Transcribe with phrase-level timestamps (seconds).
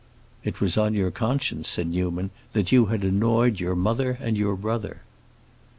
[0.43, 4.55] "It was on your conscience," said Newman, "that you had annoyed your mother and your
[4.55, 5.03] brother."